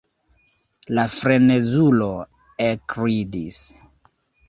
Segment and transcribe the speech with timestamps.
[0.99, 2.09] La frenezulo
[2.71, 3.65] ekridis.